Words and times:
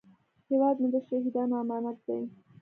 هیواد 0.49 0.75
مې 0.81 0.87
د 0.93 0.95
شهیدانو 1.07 1.53
امانت 1.63 1.97
دی 2.07 2.21